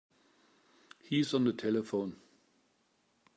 He's 0.97 1.31
on 1.35 1.43
the 1.43 1.53
telephone. 1.53 2.15